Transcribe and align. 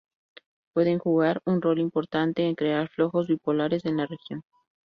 Pueden 0.73 0.97
jugar 0.97 1.43
un 1.45 1.61
rol 1.61 1.77
importante 1.77 2.41
en 2.47 2.55
crear 2.55 2.89
flojos 2.89 3.27
bipolares 3.27 3.85
en 3.85 3.97
la 3.97 4.07
región. 4.07 4.41